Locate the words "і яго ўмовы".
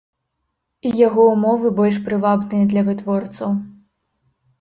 0.89-1.71